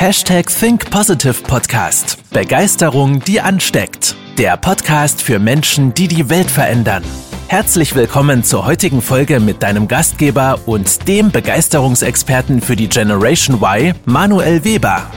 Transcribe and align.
Hashtag 0.00 0.46
Think 0.46 0.92
Positive 0.92 1.42
Podcast. 1.42 2.30
Begeisterung, 2.30 3.18
die 3.18 3.40
ansteckt. 3.40 4.14
Der 4.38 4.56
Podcast 4.56 5.20
für 5.20 5.40
Menschen, 5.40 5.92
die 5.92 6.06
die 6.06 6.30
Welt 6.30 6.48
verändern. 6.48 7.02
Herzlich 7.48 7.96
willkommen 7.96 8.44
zur 8.44 8.64
heutigen 8.64 9.02
Folge 9.02 9.40
mit 9.40 9.60
deinem 9.60 9.88
Gastgeber 9.88 10.60
und 10.66 11.08
dem 11.08 11.32
Begeisterungsexperten 11.32 12.60
für 12.60 12.76
die 12.76 12.88
Generation 12.88 13.56
Y, 13.60 13.92
Manuel 14.04 14.62
Weber. 14.62 15.10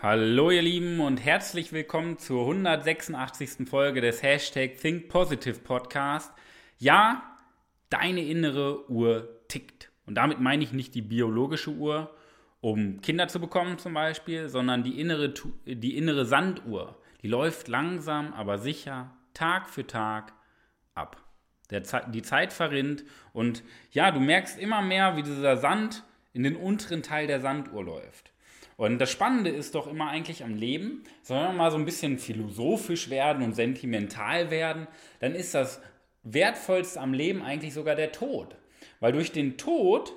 Hallo 0.00 0.52
ihr 0.52 0.62
Lieben 0.62 1.00
und 1.00 1.16
herzlich 1.24 1.72
willkommen 1.72 2.20
zur 2.20 2.42
186. 2.42 3.68
Folge 3.68 4.00
des 4.00 4.22
Hashtag 4.22 4.76
Think 4.80 5.08
Positive 5.08 5.58
Podcast. 5.58 6.30
Ja, 6.78 7.36
deine 7.90 8.22
innere 8.22 8.88
Uhr 8.88 9.28
tickt. 9.48 9.90
Und 10.06 10.14
damit 10.14 10.40
meine 10.40 10.62
ich 10.62 10.72
nicht 10.72 10.94
die 10.94 11.02
biologische 11.02 11.70
Uhr, 11.70 12.14
um 12.60 13.00
Kinder 13.00 13.28
zu 13.28 13.40
bekommen 13.40 13.78
zum 13.78 13.94
Beispiel, 13.94 14.48
sondern 14.48 14.82
die 14.82 15.00
innere, 15.00 15.34
die 15.66 15.96
innere 15.96 16.24
Sanduhr. 16.24 16.96
Die 17.22 17.28
läuft 17.28 17.68
langsam, 17.68 18.32
aber 18.32 18.58
sicher, 18.58 19.10
Tag 19.34 19.68
für 19.68 19.86
Tag 19.86 20.32
ab. 20.94 21.22
Der, 21.70 21.80
die 21.80 22.22
Zeit 22.22 22.52
verrinnt 22.52 23.04
und 23.32 23.64
ja, 23.90 24.12
du 24.12 24.20
merkst 24.20 24.58
immer 24.58 24.82
mehr, 24.82 25.16
wie 25.16 25.24
dieser 25.24 25.56
Sand 25.56 26.04
in 26.32 26.44
den 26.44 26.54
unteren 26.54 27.02
Teil 27.02 27.26
der 27.26 27.40
Sanduhr 27.40 27.82
läuft. 27.82 28.30
Und 28.76 28.98
das 28.98 29.10
Spannende 29.10 29.50
ist 29.50 29.74
doch 29.74 29.86
immer 29.86 30.10
eigentlich 30.10 30.44
am 30.44 30.54
Leben, 30.54 31.02
sollen 31.22 31.42
wir 31.42 31.52
mal 31.52 31.70
so 31.70 31.78
ein 31.78 31.84
bisschen 31.84 32.18
philosophisch 32.18 33.10
werden 33.10 33.42
und 33.42 33.54
sentimental 33.54 34.50
werden, 34.50 34.86
dann 35.18 35.34
ist 35.34 35.54
das 35.54 35.80
Wertvollste 36.22 37.00
am 37.00 37.14
Leben 37.14 37.42
eigentlich 37.42 37.74
sogar 37.74 37.96
der 37.96 38.12
Tod. 38.12 38.54
Weil 39.00 39.12
durch 39.12 39.32
den 39.32 39.56
Tod, 39.56 40.12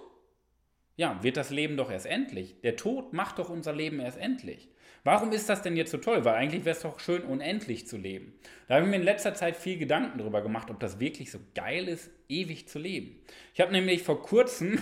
ja, 0.95 1.21
wird 1.21 1.37
das 1.37 1.49
Leben 1.49 1.77
doch 1.77 1.91
erst 1.91 2.05
endlich. 2.05 2.59
Der 2.61 2.75
Tod 2.75 3.13
macht 3.13 3.39
doch 3.39 3.49
unser 3.49 3.73
Leben 3.73 3.99
erst 3.99 4.17
endlich. 4.17 4.69
Warum 5.03 5.31
ist 5.31 5.47
das 5.47 5.61
denn 5.61 5.77
jetzt 5.77 5.91
so 5.91 5.97
toll? 5.97 6.25
Weil 6.25 6.35
eigentlich 6.35 6.65
wäre 6.65 6.75
es 6.75 6.81
doch 6.81 6.99
schön, 6.99 7.23
unendlich 7.23 7.87
zu 7.87 7.97
leben. 7.97 8.33
Da 8.67 8.75
habe 8.75 8.85
ich 8.85 8.89
mir 8.89 8.97
in 8.97 9.03
letzter 9.03 9.33
Zeit 9.33 9.55
viel 9.55 9.77
Gedanken 9.77 10.17
darüber 10.17 10.41
gemacht, 10.41 10.69
ob 10.69 10.79
das 10.79 10.99
wirklich 10.99 11.31
so 11.31 11.39
geil 11.55 11.87
ist, 11.87 12.11
ewig 12.27 12.67
zu 12.67 12.79
leben. 12.79 13.15
Ich 13.53 13.61
habe 13.61 13.71
nämlich 13.71 14.03
vor 14.03 14.21
kurzem, 14.21 14.81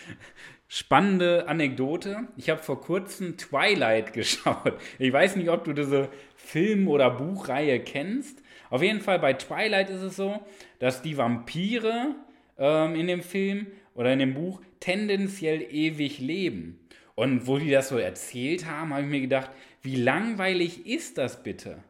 spannende 0.68 1.46
Anekdote, 1.46 2.26
ich 2.36 2.50
habe 2.50 2.62
vor 2.62 2.80
kurzem 2.80 3.36
Twilight 3.36 4.12
geschaut. 4.12 4.74
Ich 4.98 5.12
weiß 5.12 5.36
nicht, 5.36 5.50
ob 5.50 5.64
du 5.64 5.72
diese 5.72 6.08
Film- 6.34 6.88
oder 6.88 7.10
Buchreihe 7.10 7.78
kennst. 7.78 8.42
Auf 8.70 8.82
jeden 8.82 9.00
Fall 9.00 9.20
bei 9.20 9.34
Twilight 9.34 9.88
ist 9.88 10.02
es 10.02 10.16
so, 10.16 10.44
dass 10.80 11.00
die 11.00 11.16
Vampire 11.16 12.16
ähm, 12.58 12.94
in 12.94 13.06
dem 13.06 13.22
Film 13.22 13.66
oder 13.94 14.12
in 14.12 14.18
dem 14.18 14.34
Buch 14.34 14.60
tendenziell 14.80 15.62
ewig 15.62 16.18
leben. 16.18 16.78
Und 17.14 17.46
wo 17.46 17.58
die 17.58 17.70
das 17.70 17.88
so 17.88 17.98
erzählt 17.98 18.66
haben, 18.66 18.92
habe 18.92 19.02
ich 19.02 19.08
mir 19.08 19.20
gedacht, 19.20 19.50
wie 19.82 19.96
langweilig 19.96 20.86
ist 20.86 21.18
das 21.18 21.42
bitte? 21.42 21.82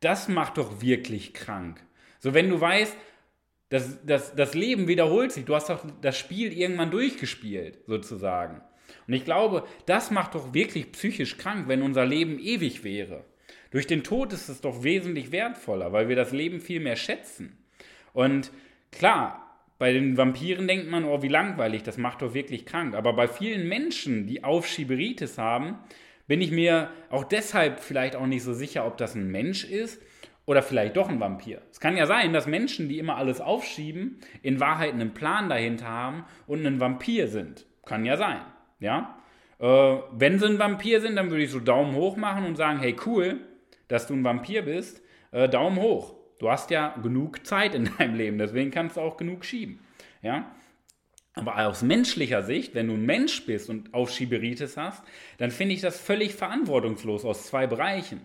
Das 0.00 0.28
macht 0.28 0.58
doch 0.58 0.82
wirklich 0.82 1.34
krank. 1.34 1.80
So, 2.18 2.34
wenn 2.34 2.50
du 2.50 2.60
weißt, 2.60 2.96
das, 3.68 4.04
das, 4.04 4.34
das 4.34 4.54
Leben 4.54 4.88
wiederholt 4.88 5.32
sich, 5.32 5.44
du 5.44 5.54
hast 5.54 5.70
doch 5.70 5.84
das 6.00 6.18
Spiel 6.18 6.52
irgendwann 6.52 6.90
durchgespielt, 6.90 7.80
sozusagen. 7.86 8.60
Und 9.06 9.14
ich 9.14 9.24
glaube, 9.24 9.64
das 9.86 10.10
macht 10.10 10.34
doch 10.34 10.54
wirklich 10.54 10.92
psychisch 10.92 11.38
krank, 11.38 11.68
wenn 11.68 11.82
unser 11.82 12.04
Leben 12.04 12.38
ewig 12.38 12.84
wäre. 12.84 13.24
Durch 13.70 13.86
den 13.86 14.04
Tod 14.04 14.32
ist 14.32 14.48
es 14.48 14.60
doch 14.60 14.82
wesentlich 14.82 15.32
wertvoller, 15.32 15.92
weil 15.92 16.08
wir 16.08 16.16
das 16.16 16.32
Leben 16.32 16.60
viel 16.60 16.80
mehr 16.80 16.96
schätzen. 16.96 17.58
Und 18.12 18.52
klar, 18.90 19.45
bei 19.78 19.92
den 19.92 20.16
Vampiren 20.16 20.66
denkt 20.66 20.88
man, 20.88 21.04
oh, 21.04 21.22
wie 21.22 21.28
langweilig, 21.28 21.82
das 21.82 21.98
macht 21.98 22.22
doch 22.22 22.34
wirklich 22.34 22.64
krank. 22.64 22.94
Aber 22.94 23.12
bei 23.12 23.28
vielen 23.28 23.68
Menschen, 23.68 24.26
die 24.26 24.42
Aufschieberitis 24.42 25.38
haben, 25.38 25.78
bin 26.26 26.40
ich 26.40 26.50
mir 26.50 26.90
auch 27.10 27.24
deshalb 27.24 27.80
vielleicht 27.80 28.16
auch 28.16 28.26
nicht 28.26 28.42
so 28.42 28.54
sicher, 28.54 28.86
ob 28.86 28.96
das 28.96 29.14
ein 29.14 29.30
Mensch 29.30 29.64
ist 29.64 30.02
oder 30.46 30.62
vielleicht 30.62 30.96
doch 30.96 31.08
ein 31.08 31.20
Vampir. 31.20 31.60
Es 31.70 31.80
kann 31.80 31.96
ja 31.96 32.06
sein, 32.06 32.32
dass 32.32 32.46
Menschen, 32.46 32.88
die 32.88 32.98
immer 32.98 33.16
alles 33.16 33.40
aufschieben, 33.40 34.18
in 34.42 34.60
Wahrheit 34.60 34.94
einen 34.94 35.12
Plan 35.12 35.48
dahinter 35.48 35.86
haben 35.86 36.24
und 36.46 36.64
ein 36.64 36.80
Vampir 36.80 37.28
sind. 37.28 37.66
Kann 37.84 38.04
ja 38.04 38.16
sein, 38.16 38.40
ja. 38.80 39.18
Äh, 39.58 39.98
wenn 40.12 40.38
sie 40.38 40.46
ein 40.46 40.58
Vampir 40.58 41.00
sind, 41.00 41.16
dann 41.16 41.30
würde 41.30 41.44
ich 41.44 41.50
so 41.50 41.60
Daumen 41.60 41.94
hoch 41.94 42.16
machen 42.16 42.46
und 42.46 42.56
sagen, 42.56 42.78
hey 42.78 42.96
cool, 43.06 43.40
dass 43.88 44.06
du 44.06 44.14
ein 44.14 44.24
Vampir 44.24 44.62
bist, 44.62 45.02
äh, 45.32 45.48
Daumen 45.48 45.78
hoch. 45.80 46.15
Du 46.38 46.50
hast 46.50 46.70
ja 46.70 46.96
genug 47.02 47.46
Zeit 47.46 47.74
in 47.74 47.90
deinem 47.98 48.14
Leben, 48.14 48.38
deswegen 48.38 48.70
kannst 48.70 48.96
du 48.96 49.00
auch 49.00 49.16
genug 49.16 49.44
schieben. 49.44 49.80
Ja? 50.22 50.54
Aber 51.34 51.66
aus 51.66 51.82
menschlicher 51.82 52.42
Sicht, 52.42 52.74
wenn 52.74 52.88
du 52.88 52.94
ein 52.94 53.04
Mensch 53.04 53.44
bist 53.44 53.68
und 53.68 53.92
Aufschieberitis 53.92 54.76
hast, 54.76 55.04
dann 55.38 55.50
finde 55.50 55.74
ich 55.74 55.82
das 55.82 56.00
völlig 56.00 56.34
verantwortungslos 56.34 57.24
aus 57.24 57.46
zwei 57.46 57.66
Bereichen. 57.66 58.22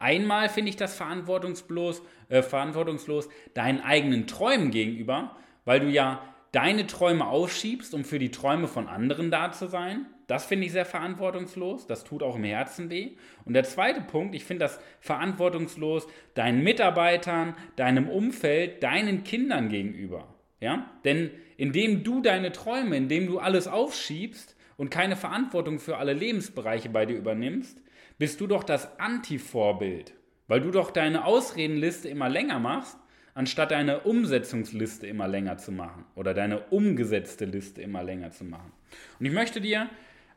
Einmal 0.00 0.48
finde 0.48 0.70
ich 0.70 0.76
das 0.76 0.96
verantwortungslos, 0.96 2.02
äh, 2.28 2.42
verantwortungslos 2.42 3.28
deinen 3.54 3.80
eigenen 3.80 4.26
Träumen 4.26 4.70
gegenüber, 4.70 5.36
weil 5.64 5.80
du 5.80 5.88
ja 5.88 6.22
deine 6.52 6.86
Träume 6.86 7.26
aufschiebst, 7.26 7.94
um 7.94 8.04
für 8.04 8.18
die 8.18 8.30
Träume 8.30 8.68
von 8.68 8.88
anderen 8.88 9.30
da 9.30 9.52
zu 9.52 9.66
sein. 9.66 10.06
Das 10.28 10.46
finde 10.46 10.66
ich 10.66 10.72
sehr 10.72 10.84
verantwortungslos. 10.84 11.86
Das 11.86 12.04
tut 12.04 12.22
auch 12.22 12.36
im 12.36 12.44
Herzen 12.44 12.90
weh. 12.90 13.16
Und 13.44 13.54
der 13.54 13.64
zweite 13.64 14.02
Punkt, 14.02 14.34
ich 14.34 14.44
finde 14.44 14.66
das 14.66 14.78
verantwortungslos 15.00 16.06
deinen 16.34 16.62
Mitarbeitern, 16.62 17.56
deinem 17.74 18.08
Umfeld, 18.08 18.82
deinen 18.82 19.24
Kindern 19.24 19.70
gegenüber. 19.70 20.32
Ja? 20.60 20.90
Denn 21.04 21.30
indem 21.56 22.04
du 22.04 22.20
deine 22.20 22.52
Träume, 22.52 22.96
indem 22.96 23.26
du 23.26 23.38
alles 23.38 23.66
aufschiebst 23.66 24.54
und 24.76 24.90
keine 24.90 25.16
Verantwortung 25.16 25.80
für 25.80 25.96
alle 25.96 26.12
Lebensbereiche 26.12 26.90
bei 26.90 27.06
dir 27.06 27.16
übernimmst, 27.16 27.82
bist 28.18 28.40
du 28.40 28.46
doch 28.46 28.64
das 28.64 29.00
Anti-Vorbild. 29.00 30.12
Weil 30.46 30.60
du 30.60 30.70
doch 30.70 30.90
deine 30.90 31.24
Ausredenliste 31.24 32.08
immer 32.08 32.28
länger 32.28 32.58
machst 32.58 32.98
anstatt 33.38 33.70
deine 33.70 34.00
Umsetzungsliste 34.00 35.06
immer 35.06 35.28
länger 35.28 35.58
zu 35.58 35.70
machen 35.70 36.04
oder 36.16 36.34
deine 36.34 36.58
umgesetzte 36.70 37.44
Liste 37.44 37.80
immer 37.80 38.02
länger 38.02 38.32
zu 38.32 38.44
machen. 38.44 38.72
Und 39.20 39.26
ich 39.26 39.32
möchte 39.32 39.60
dir 39.60 39.88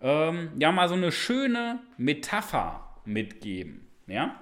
ähm, 0.01 0.51
ja 0.57 0.71
mal 0.71 0.89
so 0.89 0.95
eine 0.95 1.11
schöne 1.11 1.79
Metapher 1.97 2.83
mitgeben. 3.05 3.87
Ja? 4.07 4.35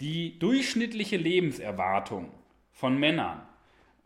Die 0.00 0.38
durchschnittliche 0.38 1.16
Lebenserwartung 1.16 2.30
von 2.72 2.98
Männern. 2.98 3.42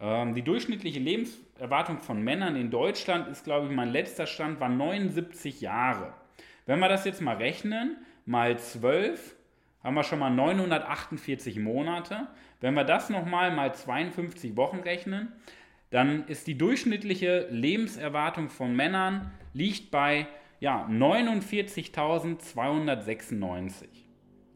Ähm, 0.01 0.35
die 0.35 0.43
durchschnittliche 0.43 1.01
Lebenserwartung 1.01 1.99
von 1.99 2.23
Männern 2.23 2.57
in 2.57 2.71
Deutschland 2.71 3.29
ist, 3.29 3.45
glaube 3.45 3.67
ich, 3.67 3.73
mein 3.73 3.91
letzter 3.91 4.27
Stand 4.27 4.61
war 4.61 4.69
79 4.69 5.61
Jahre. 5.61 6.15
Wenn 6.67 6.79
wir 6.79 6.89
das 6.89 7.05
jetzt 7.05 7.21
mal 7.21 7.37
rechnen, 7.37 7.97
mal 8.27 8.59
12, 8.59 9.35
haben 9.83 9.95
wir 9.95 10.05
schon 10.05 10.19
mal 10.19 10.31
948 10.31 11.59
Monate. 11.59 12.29
Wenn 12.61 12.75
wir 12.75 12.85
das 12.85 13.11
nochmal 13.11 13.55
mal 13.55 13.75
52 13.75 14.57
Wochen 14.57 14.81
rechnen, 14.81 15.33
dann 15.91 16.27
ist 16.29 16.47
die 16.47 16.57
durchschnittliche 16.57 17.49
Lebenserwartung 17.51 18.49
von 18.49 18.77
Männern 18.77 19.33
liegt 19.53 19.91
bei 19.91 20.29
ja, 20.61 20.87
49.296. 20.89 23.87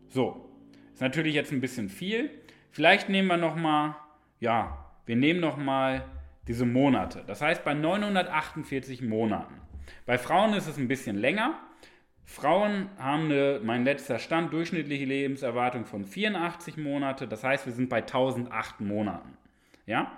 So, 0.09 0.49
ist 0.93 1.01
natürlich 1.01 1.35
jetzt 1.35 1.51
ein 1.51 1.61
bisschen 1.61 1.89
viel. 1.89 2.31
Vielleicht 2.71 3.09
nehmen 3.09 3.27
wir 3.29 3.37
nochmal, 3.37 3.97
ja, 4.39 4.93
wir 5.07 5.17
nehmen 5.17 5.41
nochmal 5.41 6.05
diese 6.47 6.67
Monate. 6.67 7.25
Das 7.27 7.41
heißt 7.41 7.65
bei 7.65 7.75
948 7.75 9.03
Monaten. 9.03 9.55
Bei 10.07 10.19
Frauen 10.19 10.55
ist 10.55 10.69
es 10.69 10.77
ein 10.77 10.89
bisschen 10.89 11.17
länger. 11.17 11.59
Frauen 12.27 12.89
haben 12.99 13.27
eine, 13.27 13.61
mein 13.63 13.85
letzter 13.85 14.19
Stand, 14.19 14.53
durchschnittliche 14.53 15.05
Lebenserwartung 15.05 15.85
von 15.85 16.05
84 16.05 16.77
Monate. 16.77 17.29
Das 17.29 17.45
heißt, 17.45 17.67
wir 17.67 17.73
sind 17.73 17.89
bei 17.89 17.99
1008 17.99 18.81
Monaten. 18.81 19.37
Ja? 19.87 20.13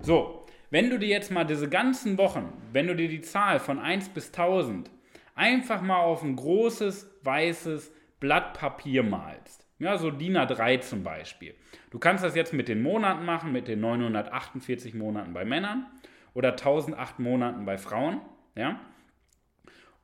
So, 0.00 0.46
wenn 0.70 0.90
du 0.90 0.98
dir 0.98 1.08
jetzt 1.08 1.30
mal 1.30 1.44
diese 1.44 1.68
ganzen 1.68 2.18
Wochen, 2.18 2.52
wenn 2.72 2.86
du 2.86 2.94
dir 2.94 3.08
die 3.08 3.20
Zahl 3.20 3.58
von 3.58 3.78
1 3.78 4.10
bis 4.10 4.28
1000 4.28 4.90
einfach 5.40 5.80
mal 5.80 5.96
auf 5.96 6.22
ein 6.22 6.36
großes, 6.36 7.20
weißes 7.22 7.92
Blatt 8.20 8.52
Papier 8.52 9.02
malst, 9.02 9.66
ja, 9.78 9.96
so 9.96 10.10
DIN 10.10 10.36
A3 10.36 10.80
zum 10.80 11.02
Beispiel. 11.02 11.54
Du 11.90 11.98
kannst 11.98 12.22
das 12.22 12.36
jetzt 12.36 12.52
mit 12.52 12.68
den 12.68 12.82
Monaten 12.82 13.24
machen, 13.24 13.50
mit 13.50 13.66
den 13.66 13.80
948 13.80 14.92
Monaten 14.92 15.32
bei 15.32 15.46
Männern 15.46 15.86
oder 16.34 16.50
1008 16.50 17.18
Monaten 17.18 17.64
bei 17.64 17.78
Frauen, 17.78 18.20
ja. 18.54 18.78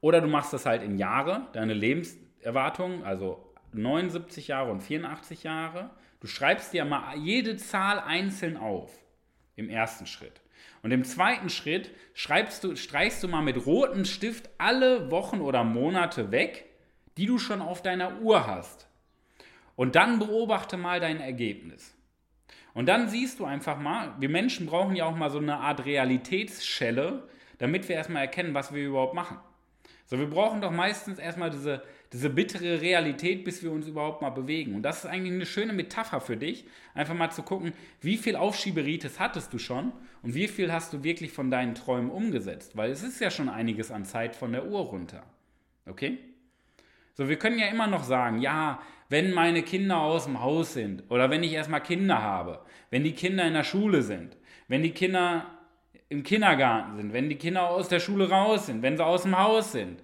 Oder 0.01 0.23
du 0.23 0.29
machst 0.29 0.55
das 0.55 0.65
halt 0.65 0.83
in 0.83 0.97
Jahre, 0.97 1.49
deine 1.53 1.75
Lebenserwartung, 1.75 3.05
also 3.05 3.53
79 3.73 4.49
Jahre 4.49 4.71
und 4.71 4.83
84 4.83 5.43
Jahre. 5.43 5.91
Du 6.21 6.29
schreibst 6.29 6.73
dir 6.73 6.87
mal 6.87 7.15
jede 7.19 7.57
Zahl 7.57 7.99
einzeln 7.99 8.57
auf 8.57 8.91
im 9.55 9.69
ersten 9.69 10.07
Schritt. 10.07 10.41
Und 10.83 10.93
im 10.93 11.05
zweiten 11.05 11.49
Schritt 11.49 11.91
schreibst 12.15 12.65
du, 12.65 12.77
streichst 12.77 13.23
du 13.23 13.29
mal 13.29 13.43
mit 13.43 13.67
rotem 13.67 14.05
Stift 14.05 14.51
alle 14.59 15.11
Wochen 15.11 15.41
oder 15.41 15.65
Monate 15.65 16.31
weg, 16.31 16.67
die 17.17 17.27
du 17.27 17.39
schon 17.39 17.61
auf 17.63 17.83
deiner 17.83 18.21
Uhr 18.21 18.47
hast. 18.47 18.87
Und 19.75 19.95
dann 19.95 20.19
beobachte 20.19 20.77
mal 20.77 21.01
dein 21.01 21.21
Ergebnis. 21.21 21.95
Und 22.75 22.87
dann 22.87 23.09
siehst 23.09 23.41
du 23.41 23.45
einfach 23.45 23.79
mal, 23.79 24.15
wir 24.19 24.29
Menschen 24.29 24.67
brauchen 24.67 24.97
ja 24.97 25.07
auch 25.07 25.17
mal 25.17 25.31
so 25.31 25.39
eine 25.39 25.57
Art 25.57 25.85
Realitätsschelle, 25.85 27.27
damit 27.59 27.89
wir 27.89 27.97
erstmal 27.97 28.23
erkennen, 28.23 28.55
was 28.55 28.75
wir 28.75 28.87
überhaupt 28.87 29.15
machen. 29.15 29.39
So, 30.05 30.19
wir 30.19 30.29
brauchen 30.29 30.61
doch 30.61 30.71
meistens 30.71 31.19
erstmal 31.19 31.51
diese, 31.51 31.83
diese 32.13 32.31
bittere 32.31 32.81
Realität, 32.81 33.45
bis 33.45 33.63
wir 33.63 33.73
uns 33.73 33.87
überhaupt 33.87 34.23
mal 34.23 34.31
bewegen. 34.31 34.75
Und 34.75 34.83
das 34.83 34.99
ist 34.99 35.07
eigentlich 35.07 35.33
eine 35.33 35.47
schöne 35.47 35.73
Metapher 35.73 36.21
für 36.21 36.37
dich, 36.37 36.65
einfach 36.95 37.15
mal 37.15 37.31
zu 37.31 37.43
gucken, 37.43 37.73
wie 38.01 38.17
viel 38.17 38.37
Aufschieberitis 38.37 39.19
hattest 39.19 39.53
du 39.53 39.59
schon 39.59 39.93
und 40.23 40.35
wie 40.35 40.49
viel 40.49 40.73
hast 40.73 40.93
du 40.93 41.03
wirklich 41.03 41.33
von 41.33 41.51
deinen 41.51 41.75
Träumen 41.75 42.11
umgesetzt. 42.11 42.77
Weil 42.77 42.91
es 42.91 43.03
ist 43.03 43.21
ja 43.21 43.31
schon 43.31 43.49
einiges 43.49 43.91
an 43.91 44.05
Zeit 44.05 44.37
von 44.37 44.53
der 44.53 44.67
Uhr 44.67 44.81
runter. 44.81 45.25
Okay? 45.87 46.19
So, 47.15 47.29
wir 47.29 47.39
können 47.39 47.59
ja 47.59 47.67
immer 47.67 47.87
noch 47.87 48.05
sagen, 48.05 48.41
ja, 48.41 48.81
wenn 49.09 49.33
meine 49.33 49.63
Kinder 49.63 49.99
aus 49.99 50.25
dem 50.25 50.41
Haus 50.41 50.75
sind 50.75 51.05
oder 51.09 51.31
wenn 51.31 51.43
ich 51.43 51.53
erstmal 51.53 51.83
Kinder 51.83 52.23
habe, 52.23 52.61
wenn 52.91 53.05
die 53.05 53.13
Kinder 53.13 53.47
in 53.47 53.55
der 53.55 53.65
Schule 53.65 54.03
sind, 54.03 54.37
wenn 54.69 54.83
die 54.83 54.91
Kinder 54.91 55.47
im 56.09 56.23
Kindergarten 56.23 56.97
sind, 56.97 57.13
wenn 57.13 57.29
die 57.29 57.37
Kinder 57.37 57.69
aus 57.69 57.89
der 57.89 58.01
Schule 58.01 58.29
raus 58.29 58.67
sind, 58.67 58.83
wenn 58.83 58.97
sie 58.97 59.05
aus 59.05 59.23
dem 59.23 59.39
Haus 59.39 59.73
sind, 59.73 60.01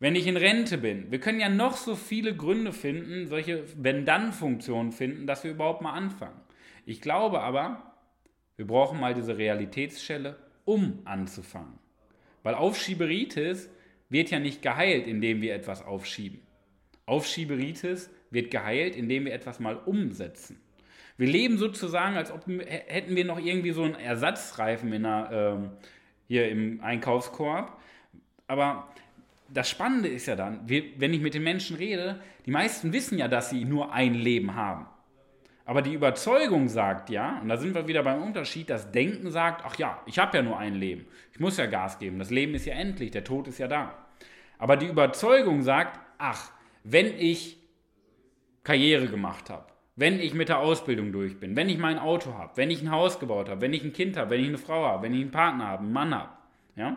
wenn 0.00 0.14
ich 0.14 0.26
in 0.26 0.36
Rente 0.36 0.78
bin. 0.78 1.10
Wir 1.10 1.20
können 1.20 1.40
ja 1.40 1.48
noch 1.48 1.76
so 1.76 1.96
viele 1.96 2.36
Gründe 2.36 2.72
finden, 2.72 3.26
solche 3.26 3.64
Wenn-Dann-Funktionen 3.76 4.92
finden, 4.92 5.26
dass 5.26 5.44
wir 5.44 5.50
überhaupt 5.50 5.82
mal 5.82 5.92
anfangen. 5.92 6.40
Ich 6.86 7.00
glaube 7.00 7.40
aber, 7.40 7.94
wir 8.56 8.66
brauchen 8.66 9.00
mal 9.00 9.14
diese 9.14 9.36
Realitätsschelle, 9.38 10.36
um 10.64 11.00
anzufangen. 11.04 11.78
Weil 12.42 12.54
Aufschieberitis 12.54 13.70
wird 14.08 14.30
ja 14.30 14.38
nicht 14.38 14.62
geheilt, 14.62 15.06
indem 15.06 15.42
wir 15.42 15.54
etwas 15.54 15.84
aufschieben. 15.84 16.40
Aufschieberitis 17.06 18.10
wird 18.30 18.50
geheilt, 18.50 18.96
indem 18.96 19.24
wir 19.24 19.32
etwas 19.32 19.60
mal 19.60 19.76
umsetzen. 19.76 20.60
Wir 21.16 21.26
leben 21.28 21.58
sozusagen, 21.58 22.16
als 22.16 22.30
ob 22.30 22.46
hätten 22.46 23.16
wir 23.16 23.24
noch 23.24 23.40
irgendwie 23.40 23.72
so 23.72 23.82
einen 23.82 23.96
Ersatzreifen 23.96 24.92
in 24.92 25.02
der, 25.02 25.30
ähm, 25.32 25.70
hier 26.28 26.48
im 26.48 26.80
Einkaufskorb. 26.80 27.80
Aber 28.46 28.88
das 29.48 29.70
Spannende 29.70 30.08
ist 30.08 30.26
ja 30.26 30.36
dann, 30.36 30.68
wenn 30.68 31.14
ich 31.14 31.20
mit 31.20 31.34
den 31.34 31.42
Menschen 31.42 31.76
rede, 31.76 32.20
die 32.46 32.50
meisten 32.50 32.92
wissen 32.92 33.18
ja, 33.18 33.28
dass 33.28 33.50
sie 33.50 33.64
nur 33.64 33.92
ein 33.92 34.14
Leben 34.14 34.54
haben. 34.54 34.86
Aber 35.64 35.82
die 35.82 35.92
Überzeugung 35.92 36.68
sagt 36.68 37.10
ja, 37.10 37.40
und 37.42 37.48
da 37.50 37.58
sind 37.58 37.74
wir 37.74 37.86
wieder 37.86 38.02
beim 38.02 38.22
Unterschied, 38.22 38.70
das 38.70 38.90
Denken 38.90 39.30
sagt, 39.30 39.62
ach 39.66 39.76
ja, 39.76 40.00
ich 40.06 40.18
habe 40.18 40.38
ja 40.38 40.42
nur 40.42 40.58
ein 40.58 40.74
Leben. 40.74 41.06
Ich 41.32 41.40
muss 41.40 41.58
ja 41.58 41.66
Gas 41.66 41.98
geben. 41.98 42.18
Das 42.18 42.30
Leben 42.30 42.54
ist 42.54 42.64
ja 42.64 42.74
endlich, 42.74 43.10
der 43.10 43.24
Tod 43.24 43.48
ist 43.48 43.58
ja 43.58 43.68
da. 43.68 43.94
Aber 44.58 44.78
die 44.78 44.86
Überzeugung 44.86 45.62
sagt, 45.62 46.00
ach, 46.16 46.50
wenn 46.84 47.06
ich 47.18 47.58
Karriere 48.64 49.08
gemacht 49.08 49.50
habe, 49.50 49.66
wenn 49.94 50.20
ich 50.20 50.32
mit 50.32 50.48
der 50.48 50.60
Ausbildung 50.60 51.12
durch 51.12 51.38
bin, 51.38 51.56
wenn 51.56 51.68
ich 51.68 51.76
mein 51.76 51.98
Auto 51.98 52.34
habe, 52.34 52.56
wenn 52.56 52.70
ich 52.70 52.80
ein 52.82 52.90
Haus 52.90 53.18
gebaut 53.18 53.48
habe, 53.48 53.60
wenn 53.60 53.72
ich 53.72 53.84
ein 53.84 53.92
Kind 53.92 54.16
habe, 54.16 54.30
wenn 54.30 54.40
ich 54.40 54.48
eine 54.48 54.58
Frau 54.58 54.86
habe, 54.86 55.02
wenn 55.02 55.12
ich 55.12 55.20
einen 55.20 55.32
Partner 55.32 55.66
habe, 55.66 55.82
einen 55.82 55.92
Mann 55.92 56.14
habe. 56.14 56.30
Ja? 56.76 56.96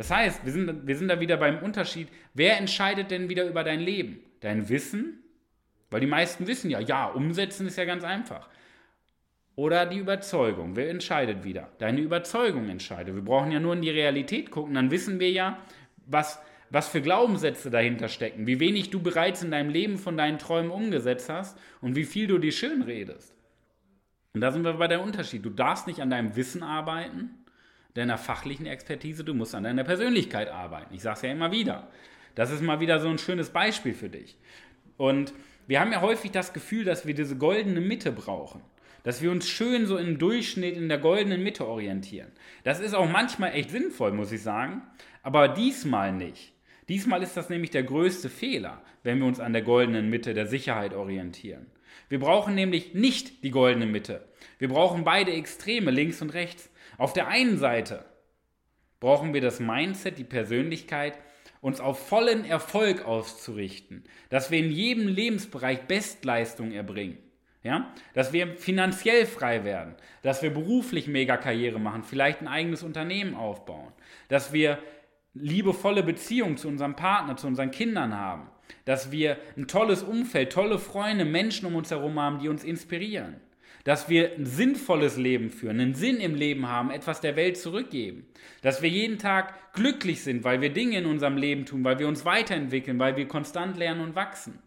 Das 0.00 0.10
heißt, 0.10 0.46
wir 0.46 0.52
sind, 0.52 0.86
wir 0.86 0.96
sind 0.96 1.08
da 1.08 1.20
wieder 1.20 1.36
beim 1.36 1.58
Unterschied, 1.58 2.08
wer 2.32 2.56
entscheidet 2.56 3.10
denn 3.10 3.28
wieder 3.28 3.44
über 3.44 3.64
dein 3.64 3.80
Leben? 3.80 4.20
Dein 4.40 4.70
Wissen? 4.70 5.22
Weil 5.90 6.00
die 6.00 6.06
meisten 6.06 6.46
wissen 6.46 6.70
ja, 6.70 6.80
ja, 6.80 7.08
umsetzen 7.08 7.66
ist 7.66 7.76
ja 7.76 7.84
ganz 7.84 8.02
einfach. 8.02 8.48
Oder 9.56 9.84
die 9.84 9.98
Überzeugung. 9.98 10.74
Wer 10.74 10.88
entscheidet 10.88 11.44
wieder? 11.44 11.68
Deine 11.76 12.00
Überzeugung 12.00 12.70
entscheidet. 12.70 13.14
Wir 13.14 13.22
brauchen 13.22 13.52
ja 13.52 13.60
nur 13.60 13.74
in 13.74 13.82
die 13.82 13.90
Realität 13.90 14.50
gucken, 14.50 14.72
dann 14.72 14.90
wissen 14.90 15.20
wir 15.20 15.30
ja, 15.30 15.58
was, 16.06 16.40
was 16.70 16.88
für 16.88 17.02
Glaubenssätze 17.02 17.68
dahinter 17.68 18.08
stecken, 18.08 18.46
wie 18.46 18.58
wenig 18.58 18.88
du 18.88 19.02
bereits 19.02 19.42
in 19.42 19.50
deinem 19.50 19.68
Leben 19.68 19.98
von 19.98 20.16
deinen 20.16 20.38
Träumen 20.38 20.70
umgesetzt 20.70 21.28
hast 21.28 21.58
und 21.82 21.94
wie 21.94 22.04
viel 22.04 22.26
du 22.26 22.38
dir 22.38 22.52
schön 22.52 22.80
redest. 22.80 23.34
Und 24.32 24.40
da 24.40 24.50
sind 24.50 24.64
wir 24.64 24.72
bei 24.72 24.88
der 24.88 25.02
Unterschied. 25.02 25.44
Du 25.44 25.50
darfst 25.50 25.86
nicht 25.86 26.00
an 26.00 26.08
deinem 26.08 26.36
Wissen 26.36 26.62
arbeiten, 26.62 27.39
deiner 27.94 28.18
fachlichen 28.18 28.66
Expertise, 28.66 29.24
du 29.24 29.34
musst 29.34 29.54
an 29.54 29.64
deiner 29.64 29.84
Persönlichkeit 29.84 30.48
arbeiten. 30.48 30.94
Ich 30.94 31.02
sage 31.02 31.16
es 31.16 31.22
ja 31.22 31.32
immer 31.32 31.52
wieder. 31.52 31.88
Das 32.34 32.50
ist 32.50 32.62
mal 32.62 32.80
wieder 32.80 33.00
so 33.00 33.08
ein 33.08 33.18
schönes 33.18 33.50
Beispiel 33.50 33.94
für 33.94 34.08
dich. 34.08 34.36
Und 34.96 35.32
wir 35.66 35.80
haben 35.80 35.92
ja 35.92 36.00
häufig 36.00 36.30
das 36.30 36.52
Gefühl, 36.52 36.84
dass 36.84 37.06
wir 37.06 37.14
diese 37.14 37.36
goldene 37.36 37.80
Mitte 37.80 38.12
brauchen. 38.12 38.60
Dass 39.02 39.22
wir 39.22 39.30
uns 39.30 39.48
schön 39.48 39.86
so 39.86 39.96
im 39.96 40.18
Durchschnitt 40.18 40.76
in 40.76 40.88
der 40.88 40.98
goldenen 40.98 41.42
Mitte 41.42 41.66
orientieren. 41.66 42.30
Das 42.64 42.80
ist 42.80 42.94
auch 42.94 43.08
manchmal 43.08 43.54
echt 43.54 43.70
sinnvoll, 43.70 44.12
muss 44.12 44.32
ich 44.32 44.42
sagen. 44.42 44.82
Aber 45.22 45.48
diesmal 45.48 46.12
nicht. 46.12 46.52
Diesmal 46.88 47.22
ist 47.22 47.36
das 47.36 47.48
nämlich 47.48 47.70
der 47.70 47.84
größte 47.84 48.28
Fehler, 48.28 48.82
wenn 49.02 49.20
wir 49.20 49.26
uns 49.26 49.40
an 49.40 49.52
der 49.52 49.62
goldenen 49.62 50.10
Mitte 50.10 50.34
der 50.34 50.46
Sicherheit 50.46 50.92
orientieren. 50.92 51.66
Wir 52.08 52.18
brauchen 52.18 52.54
nämlich 52.54 52.94
nicht 52.94 53.44
die 53.44 53.50
goldene 53.50 53.86
Mitte. 53.86 54.24
Wir 54.58 54.68
brauchen 54.68 55.04
beide 55.04 55.32
Extreme, 55.32 55.90
links 55.90 56.22
und 56.22 56.34
rechts. 56.34 56.70
Auf 56.98 57.12
der 57.12 57.28
einen 57.28 57.58
Seite 57.58 58.04
brauchen 58.98 59.32
wir 59.32 59.40
das 59.40 59.60
Mindset, 59.60 60.18
die 60.18 60.24
Persönlichkeit, 60.24 61.18
uns 61.60 61.80
auf 61.80 62.08
vollen 62.08 62.44
Erfolg 62.44 63.04
auszurichten, 63.04 64.04
dass 64.28 64.50
wir 64.50 64.58
in 64.58 64.70
jedem 64.70 65.08
Lebensbereich 65.08 65.82
Bestleistung 65.82 66.72
erbringen. 66.72 67.18
Ja? 67.62 67.92
Dass 68.14 68.32
wir 68.32 68.56
finanziell 68.56 69.26
frei 69.26 69.64
werden, 69.64 69.94
dass 70.22 70.42
wir 70.42 70.50
beruflich 70.50 71.06
mega 71.06 71.36
Karriere 71.36 71.78
machen, 71.78 72.02
vielleicht 72.02 72.40
ein 72.40 72.48
eigenes 72.48 72.82
Unternehmen 72.82 73.34
aufbauen, 73.34 73.92
dass 74.28 74.52
wir 74.52 74.78
liebevolle 75.34 76.02
Beziehung 76.02 76.56
zu 76.56 76.68
unserem 76.68 76.96
Partner, 76.96 77.36
zu 77.36 77.46
unseren 77.46 77.70
Kindern 77.70 78.16
haben, 78.16 78.50
dass 78.84 79.10
wir 79.10 79.36
ein 79.56 79.66
tolles 79.66 80.02
Umfeld, 80.02 80.52
tolle 80.52 80.78
Freunde, 80.78 81.24
Menschen 81.24 81.66
um 81.66 81.74
uns 81.74 81.90
herum 81.90 82.18
haben, 82.20 82.38
die 82.38 82.48
uns 82.48 82.64
inspirieren, 82.64 83.36
dass 83.84 84.08
wir 84.08 84.32
ein 84.36 84.46
sinnvolles 84.46 85.16
Leben 85.16 85.50
führen, 85.50 85.80
einen 85.80 85.94
Sinn 85.94 86.18
im 86.18 86.34
Leben 86.34 86.68
haben, 86.68 86.90
etwas 86.90 87.20
der 87.20 87.36
Welt 87.36 87.56
zurückgeben, 87.56 88.26
dass 88.62 88.82
wir 88.82 88.88
jeden 88.88 89.18
Tag 89.18 89.72
glücklich 89.72 90.22
sind, 90.22 90.44
weil 90.44 90.60
wir 90.60 90.70
Dinge 90.70 90.98
in 90.98 91.06
unserem 91.06 91.36
Leben 91.36 91.66
tun, 91.66 91.84
weil 91.84 91.98
wir 91.98 92.08
uns 92.08 92.24
weiterentwickeln, 92.24 92.98
weil 92.98 93.16
wir 93.16 93.28
konstant 93.28 93.76
lernen 93.76 94.00
und 94.00 94.14
wachsen, 94.14 94.58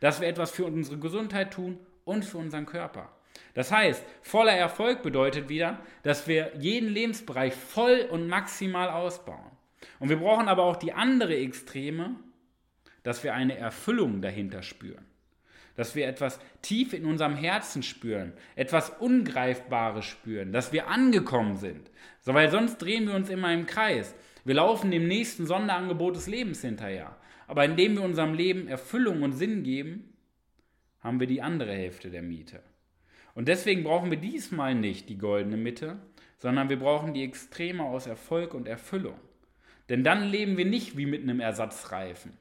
dass 0.00 0.20
wir 0.20 0.28
etwas 0.28 0.50
für 0.50 0.64
unsere 0.64 0.98
Gesundheit 0.98 1.52
tun 1.52 1.78
und 2.04 2.24
für 2.24 2.38
unseren 2.38 2.66
Körper. 2.66 3.10
Das 3.54 3.70
heißt, 3.70 4.02
voller 4.22 4.52
Erfolg 4.52 5.02
bedeutet 5.02 5.48
wieder, 5.48 5.78
dass 6.02 6.26
wir 6.26 6.52
jeden 6.58 6.88
Lebensbereich 6.88 7.54
voll 7.54 8.06
und 8.10 8.28
maximal 8.28 8.88
ausbauen. 8.88 9.50
Und 9.98 10.08
wir 10.08 10.16
brauchen 10.16 10.48
aber 10.48 10.64
auch 10.64 10.76
die 10.76 10.92
andere 10.92 11.36
Extreme, 11.36 12.16
dass 13.02 13.24
wir 13.24 13.34
eine 13.34 13.56
Erfüllung 13.56 14.22
dahinter 14.22 14.62
spüren. 14.62 15.04
Dass 15.74 15.94
wir 15.94 16.06
etwas 16.06 16.38
tief 16.60 16.92
in 16.92 17.06
unserem 17.06 17.34
Herzen 17.34 17.82
spüren, 17.82 18.32
etwas 18.56 18.90
Ungreifbares 18.90 20.04
spüren, 20.04 20.52
dass 20.52 20.72
wir 20.72 20.88
angekommen 20.88 21.56
sind. 21.56 21.90
So, 22.20 22.34
weil 22.34 22.50
sonst 22.50 22.78
drehen 22.78 23.06
wir 23.06 23.14
uns 23.14 23.30
immer 23.30 23.52
im 23.52 23.66
Kreis. 23.66 24.14
Wir 24.44 24.56
laufen 24.56 24.90
dem 24.90 25.08
nächsten 25.08 25.46
Sonderangebot 25.46 26.16
des 26.16 26.26
Lebens 26.26 26.60
hinterher. 26.60 27.16
Aber 27.46 27.64
indem 27.64 27.94
wir 27.94 28.02
unserem 28.02 28.34
Leben 28.34 28.68
Erfüllung 28.68 29.22
und 29.22 29.32
Sinn 29.32 29.62
geben, 29.62 30.12
haben 31.00 31.20
wir 31.20 31.26
die 31.26 31.42
andere 31.42 31.72
Hälfte 31.72 32.10
der 32.10 32.22
Miete. 32.22 32.62
Und 33.34 33.48
deswegen 33.48 33.82
brauchen 33.82 34.10
wir 34.10 34.18
diesmal 34.18 34.74
nicht 34.74 35.08
die 35.08 35.18
goldene 35.18 35.56
Mitte, 35.56 35.98
sondern 36.38 36.68
wir 36.68 36.78
brauchen 36.78 37.14
die 37.14 37.24
Extreme 37.24 37.84
aus 37.84 38.06
Erfolg 38.06 38.54
und 38.54 38.68
Erfüllung. 38.68 39.18
Denn 39.88 40.04
dann 40.04 40.28
leben 40.28 40.56
wir 40.56 40.64
nicht 40.64 40.96
wie 40.96 41.06
mit 41.06 41.22
einem 41.22 41.40
Ersatzreifen. 41.40 42.32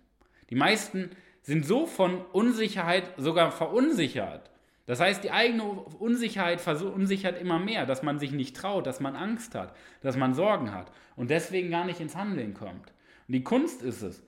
Die 0.51 0.55
meisten 0.55 1.09
sind 1.41 1.65
so 1.65 1.87
von 1.87 2.21
Unsicherheit 2.33 3.13
sogar 3.17 3.51
verunsichert. 3.51 4.51
Das 4.85 4.99
heißt, 4.99 5.23
die 5.23 5.31
eigene 5.31 5.63
Unsicherheit 5.63 6.59
verunsichert 6.59 7.39
immer 7.39 7.57
mehr, 7.57 7.85
dass 7.85 8.03
man 8.03 8.19
sich 8.19 8.31
nicht 8.31 8.55
traut, 8.55 8.85
dass 8.85 8.99
man 8.99 9.15
Angst 9.15 9.55
hat, 9.55 9.75
dass 10.01 10.17
man 10.17 10.33
Sorgen 10.33 10.73
hat 10.73 10.91
und 11.15 11.29
deswegen 11.29 11.71
gar 11.71 11.85
nicht 11.85 12.01
ins 12.01 12.15
Handeln 12.15 12.53
kommt. 12.53 12.93
Und 13.27 13.33
die 13.33 13.43
Kunst 13.43 13.81
ist 13.81 14.01
es, 14.01 14.21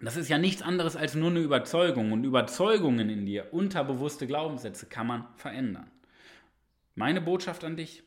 das 0.00 0.16
ist 0.16 0.28
ja 0.28 0.38
nichts 0.38 0.62
anderes 0.62 0.96
als 0.96 1.14
nur 1.14 1.30
eine 1.30 1.40
Überzeugung 1.40 2.12
und 2.12 2.24
Überzeugungen 2.24 3.08
in 3.10 3.26
dir, 3.26 3.52
unterbewusste 3.52 4.26
Glaubenssätze 4.26 4.86
kann 4.86 5.06
man 5.06 5.26
verändern. 5.36 5.90
Meine 6.94 7.20
Botschaft 7.20 7.64
an 7.64 7.76
dich, 7.76 8.02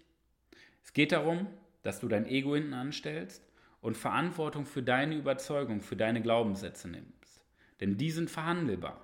es 0.83 0.93
geht 0.93 1.11
darum, 1.11 1.47
dass 1.83 1.99
du 1.99 2.07
dein 2.07 2.25
Ego 2.25 2.55
hinten 2.55 2.73
anstellst 2.73 3.43
und 3.81 3.97
Verantwortung 3.97 4.65
für 4.65 4.83
deine 4.83 5.15
Überzeugung, 5.15 5.81
für 5.81 5.95
deine 5.95 6.21
Glaubenssätze 6.21 6.89
nimmst. 6.89 7.24
Denn 7.81 7.97
die 7.97 8.11
sind 8.11 8.29
verhandelbar. 8.29 9.01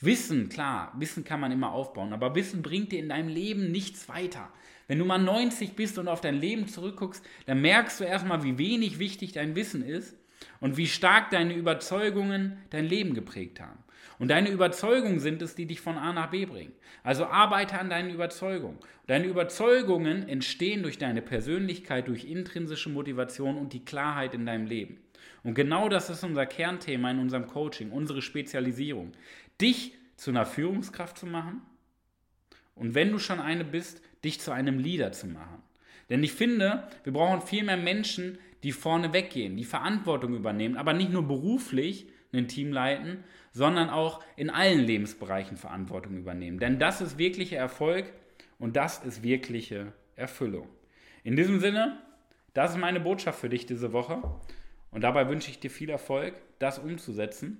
Wissen, 0.00 0.48
klar, 0.48 0.92
Wissen 0.98 1.24
kann 1.24 1.40
man 1.40 1.52
immer 1.52 1.72
aufbauen, 1.72 2.12
aber 2.12 2.34
Wissen 2.34 2.62
bringt 2.62 2.92
dir 2.92 2.98
in 2.98 3.08
deinem 3.08 3.28
Leben 3.28 3.72
nichts 3.72 4.08
weiter. 4.08 4.50
Wenn 4.88 4.98
du 4.98 5.04
mal 5.04 5.18
90 5.18 5.72
bist 5.72 5.98
und 5.98 6.06
auf 6.06 6.20
dein 6.20 6.38
Leben 6.38 6.68
zurückguckst, 6.68 7.24
dann 7.46 7.60
merkst 7.62 8.00
du 8.00 8.04
erstmal, 8.04 8.44
wie 8.44 8.58
wenig 8.58 8.98
wichtig 8.98 9.32
dein 9.32 9.56
Wissen 9.56 9.82
ist 9.82 10.16
und 10.60 10.76
wie 10.76 10.86
stark 10.86 11.30
deine 11.30 11.54
Überzeugungen 11.54 12.58
dein 12.70 12.84
Leben 12.84 13.14
geprägt 13.14 13.60
haben. 13.60 13.82
Und 14.18 14.28
deine 14.28 14.50
Überzeugungen 14.50 15.20
sind 15.20 15.42
es, 15.42 15.54
die 15.54 15.66
dich 15.66 15.80
von 15.80 15.98
A 15.98 16.12
nach 16.12 16.30
B 16.30 16.46
bringen. 16.46 16.72
Also 17.02 17.26
arbeite 17.26 17.78
an 17.78 17.90
deinen 17.90 18.10
Überzeugungen. 18.10 18.78
Deine 19.06 19.26
Überzeugungen 19.26 20.28
entstehen 20.28 20.82
durch 20.82 20.98
deine 20.98 21.22
Persönlichkeit, 21.22 22.08
durch 22.08 22.24
intrinsische 22.24 22.88
Motivation 22.88 23.56
und 23.56 23.72
die 23.72 23.84
Klarheit 23.84 24.34
in 24.34 24.46
deinem 24.46 24.66
Leben. 24.66 24.98
Und 25.42 25.54
genau 25.54 25.88
das 25.88 26.10
ist 26.10 26.24
unser 26.24 26.46
Kernthema 26.46 27.10
in 27.10 27.18
unserem 27.18 27.46
Coaching, 27.46 27.90
unsere 27.90 28.22
Spezialisierung. 28.22 29.12
Dich 29.60 29.94
zu 30.16 30.30
einer 30.30 30.46
Führungskraft 30.46 31.18
zu 31.18 31.26
machen 31.26 31.62
und 32.74 32.94
wenn 32.94 33.12
du 33.12 33.18
schon 33.18 33.40
eine 33.40 33.64
bist, 33.64 34.02
dich 34.24 34.40
zu 34.40 34.52
einem 34.52 34.78
Leader 34.78 35.12
zu 35.12 35.26
machen. 35.26 35.62
Denn 36.10 36.22
ich 36.22 36.32
finde, 36.32 36.88
wir 37.04 37.12
brauchen 37.12 37.42
viel 37.42 37.64
mehr 37.64 37.76
Menschen, 37.76 38.38
die 38.62 38.72
vorne 38.72 39.12
weggehen, 39.12 39.56
die 39.56 39.64
Verantwortung 39.64 40.34
übernehmen, 40.34 40.76
aber 40.76 40.92
nicht 40.92 41.10
nur 41.10 41.26
beruflich 41.26 42.06
ein 42.32 42.48
Team 42.48 42.72
leiten, 42.72 43.24
sondern 43.52 43.88
auch 43.88 44.22
in 44.36 44.50
allen 44.50 44.80
Lebensbereichen 44.80 45.56
Verantwortung 45.56 46.16
übernehmen. 46.16 46.58
Denn 46.58 46.78
das 46.78 47.00
ist 47.00 47.18
wirklicher 47.18 47.56
Erfolg 47.56 48.12
und 48.58 48.76
das 48.76 49.02
ist 49.04 49.22
wirkliche 49.22 49.92
Erfüllung. 50.14 50.68
In 51.24 51.36
diesem 51.36 51.60
Sinne, 51.60 51.98
das 52.54 52.72
ist 52.72 52.78
meine 52.78 53.00
Botschaft 53.00 53.40
für 53.40 53.48
dich 53.48 53.66
diese 53.66 53.92
Woche. 53.92 54.22
Und 54.96 55.02
dabei 55.02 55.28
wünsche 55.28 55.50
ich 55.50 55.60
dir 55.60 55.68
viel 55.68 55.90
Erfolg, 55.90 56.32
das 56.58 56.78
umzusetzen. 56.78 57.58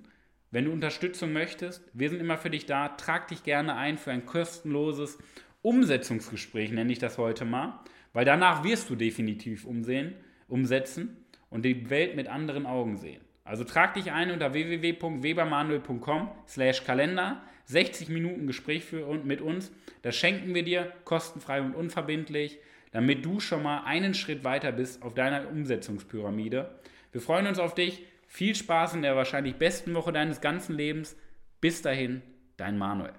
Wenn 0.49 0.65
du 0.65 0.71
Unterstützung 0.71 1.33
möchtest, 1.33 1.83
wir 1.93 2.09
sind 2.09 2.19
immer 2.19 2.39
für 2.39 2.49
dich 2.49 2.65
da. 2.65 2.87
Trag 2.89 3.27
dich 3.27 3.43
gerne 3.43 3.75
ein 3.75 3.99
für 3.99 4.09
ein 4.09 4.25
kostenloses 4.25 5.19
Umsetzungsgespräch, 5.61 6.71
nenne 6.71 6.91
ich 6.91 6.97
das 6.97 7.19
heute 7.19 7.45
mal. 7.45 7.79
Weil 8.11 8.25
danach 8.25 8.63
wirst 8.63 8.89
du 8.89 8.95
definitiv 8.95 9.67
umsehen, 9.67 10.15
umsetzen 10.47 11.15
und 11.51 11.63
die 11.63 11.91
Welt 11.91 12.15
mit 12.15 12.27
anderen 12.27 12.65
Augen 12.65 12.97
sehen. 12.97 13.21
Also 13.43 13.63
trag 13.63 13.93
dich 13.93 14.11
ein 14.11 14.31
unter 14.31 14.53
www.webermanuel.com 14.53 16.31
slash 16.47 16.85
Kalender. 16.85 17.43
60 17.65 18.09
Minuten 18.09 18.47
Gespräch 18.47 18.83
für, 18.83 19.13
mit 19.13 19.41
uns. 19.41 19.71
Das 20.01 20.15
schenken 20.15 20.55
wir 20.55 20.63
dir 20.63 20.91
kostenfrei 21.03 21.61
und 21.61 21.75
unverbindlich, 21.75 22.57
damit 22.89 23.23
du 23.23 23.39
schon 23.39 23.61
mal 23.61 23.83
einen 23.83 24.15
Schritt 24.15 24.43
weiter 24.43 24.71
bist 24.71 25.03
auf 25.03 25.13
deiner 25.13 25.47
Umsetzungspyramide. 25.49 26.71
Wir 27.17 27.23
freuen 27.23 27.47
uns 27.47 27.57
auf 27.57 27.73
dich. 27.73 28.03
Viel 28.27 28.53
Spaß 28.53 28.93
in 28.93 29.01
der 29.01 29.15
wahrscheinlich 29.15 29.55
besten 29.55 29.95
Woche 29.95 30.11
deines 30.13 30.39
ganzen 30.39 30.77
Lebens. 30.77 31.15
Bis 31.61 31.81
dahin, 31.81 32.21
dein 32.57 32.77
Manuel. 32.77 33.13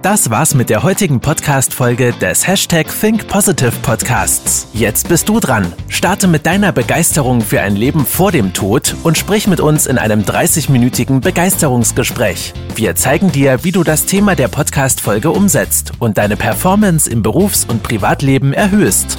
Das 0.00 0.30
war's 0.30 0.54
mit 0.54 0.70
der 0.70 0.82
heutigen 0.82 1.20
Podcast-Folge 1.20 2.14
des 2.14 2.46
Hashtag 2.46 2.86
Think 2.88 3.28
Podcasts. 3.28 4.68
Jetzt 4.72 5.10
bist 5.10 5.28
du 5.28 5.38
dran. 5.38 5.70
Starte 5.90 6.28
mit 6.28 6.46
deiner 6.46 6.72
Begeisterung 6.72 7.42
für 7.42 7.60
ein 7.60 7.76
Leben 7.76 8.06
vor 8.06 8.32
dem 8.32 8.54
Tod 8.54 8.96
und 9.02 9.18
sprich 9.18 9.46
mit 9.48 9.60
uns 9.60 9.86
in 9.86 9.98
einem 9.98 10.22
30-minütigen 10.22 11.20
Begeisterungsgespräch. 11.20 12.54
Wir 12.74 12.94
zeigen 12.94 13.30
dir, 13.30 13.64
wie 13.64 13.72
du 13.72 13.84
das 13.84 14.06
Thema 14.06 14.34
der 14.34 14.48
Podcast-Folge 14.48 15.28
umsetzt 15.28 15.92
und 15.98 16.16
deine 16.16 16.38
Performance 16.38 17.10
im 17.10 17.22
Berufs- 17.22 17.66
und 17.66 17.82
Privatleben 17.82 18.54
erhöhst. 18.54 19.18